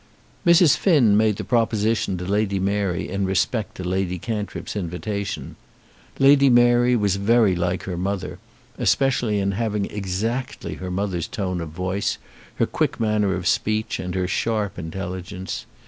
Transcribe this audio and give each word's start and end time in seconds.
Mrs. 0.47 0.77
Finn 0.77 1.15
made 1.15 1.35
the 1.35 1.43
proposition 1.43 2.17
to 2.17 2.25
Lady 2.25 2.57
Mary 2.59 3.07
in 3.07 3.23
respect 3.23 3.75
to 3.75 3.83
Lady 3.83 4.17
Cantrip's 4.17 4.75
invitation. 4.75 5.55
Lady 6.17 6.49
Mary 6.49 6.95
was 6.95 7.17
very 7.17 7.55
like 7.55 7.83
her 7.83 7.97
mother, 7.97 8.39
especially 8.79 9.37
in 9.37 9.51
having 9.51 9.85
exactly 9.91 10.73
her 10.77 10.89
mother's 10.89 11.27
tone 11.27 11.61
of 11.61 11.69
voice, 11.69 12.17
her 12.55 12.65
quick 12.65 12.99
manner 12.99 13.35
of 13.35 13.45
speech, 13.45 13.99
and 13.99 14.15
her 14.15 14.27
sharp 14.27 14.79
intelligence. 14.79 15.67